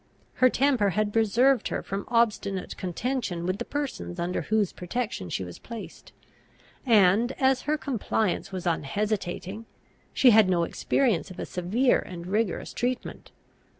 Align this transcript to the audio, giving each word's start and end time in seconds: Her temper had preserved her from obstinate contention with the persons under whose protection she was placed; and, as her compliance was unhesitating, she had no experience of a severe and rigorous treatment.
Her 0.41 0.49
temper 0.49 0.89
had 0.97 1.13
preserved 1.13 1.67
her 1.67 1.83
from 1.83 2.05
obstinate 2.07 2.75
contention 2.75 3.45
with 3.45 3.59
the 3.59 3.65
persons 3.65 4.19
under 4.19 4.41
whose 4.41 4.73
protection 4.73 5.29
she 5.29 5.43
was 5.43 5.59
placed; 5.59 6.11
and, 6.87 7.33
as 7.33 7.61
her 7.69 7.77
compliance 7.77 8.51
was 8.51 8.65
unhesitating, 8.65 9.67
she 10.11 10.31
had 10.31 10.49
no 10.49 10.63
experience 10.63 11.29
of 11.29 11.37
a 11.37 11.45
severe 11.45 11.99
and 11.99 12.25
rigorous 12.25 12.73
treatment. 12.73 13.29